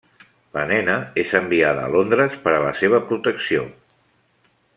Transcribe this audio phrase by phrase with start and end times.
[0.57, 3.69] La nena és enviada a Londres per a la seva protecció.